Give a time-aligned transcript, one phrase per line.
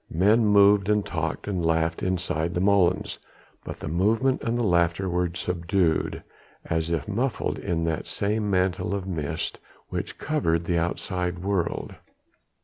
[0.09, 3.19] Men moved and talked and laughed inside the molens,
[3.63, 6.23] but the movement and the laughter were subdued
[6.65, 9.59] as if muffled in that same mantle of mist
[9.89, 11.93] which covered the outside world.